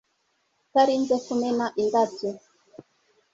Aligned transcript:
Utarinze 0.63 1.15
kumena 1.25 1.65
indabyo 1.81 2.29